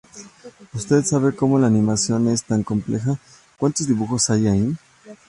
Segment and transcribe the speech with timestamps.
[0.73, 3.19] Usted sabe como, la animación es tan compleja,
[3.59, 4.73] ¿Cuántos dibujos hay ahí?